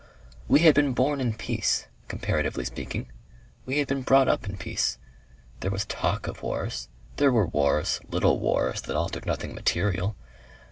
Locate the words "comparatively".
2.07-2.65